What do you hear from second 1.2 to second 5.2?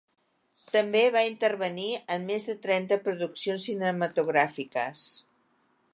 intervenir en més de trenta produccions cinematogràfiques.